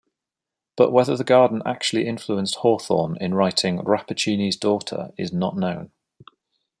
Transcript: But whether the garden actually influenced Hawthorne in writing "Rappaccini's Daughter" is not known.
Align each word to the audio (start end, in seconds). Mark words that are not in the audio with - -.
But 0.75 0.91
whether 0.91 1.15
the 1.15 1.23
garden 1.23 1.61
actually 1.63 2.07
influenced 2.07 2.55
Hawthorne 2.55 3.17
in 3.21 3.35
writing 3.35 3.77
"Rappaccini's 3.77 4.55
Daughter" 4.55 5.13
is 5.15 5.31
not 5.31 5.55
known. 5.55 5.91